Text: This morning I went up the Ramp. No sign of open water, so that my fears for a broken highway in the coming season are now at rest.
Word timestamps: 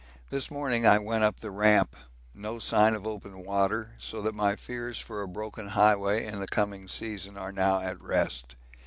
This 0.31 0.49
morning 0.49 0.83
I 0.83 0.97
went 0.97 1.23
up 1.23 1.41
the 1.41 1.51
Ramp. 1.51 1.95
No 2.33 2.57
sign 2.57 2.95
of 2.95 3.05
open 3.05 3.45
water, 3.45 3.91
so 3.99 4.19
that 4.23 4.33
my 4.33 4.55
fears 4.55 4.97
for 4.97 5.21
a 5.21 5.27
broken 5.27 5.67
highway 5.67 6.25
in 6.25 6.39
the 6.39 6.47
coming 6.47 6.87
season 6.87 7.37
are 7.37 7.51
now 7.51 7.81
at 7.81 8.01
rest. 8.01 8.55